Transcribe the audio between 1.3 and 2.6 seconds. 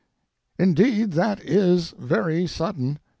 is very